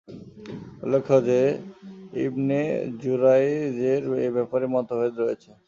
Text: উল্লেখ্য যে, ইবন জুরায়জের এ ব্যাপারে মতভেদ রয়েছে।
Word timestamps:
উল্লেখ্য 0.83 1.15
যে, 1.25 1.39
ইবন 2.25 2.49
জুরায়জের 3.01 4.01
এ 4.25 4.29
ব্যাপারে 4.31 4.65
মতভেদ 4.67 5.13
রয়েছে। 5.19 5.51